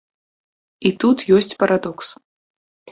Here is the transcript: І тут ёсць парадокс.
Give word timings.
І 0.91 0.93
тут 1.03 1.17
ёсць 1.39 1.53
парадокс. 1.61 2.07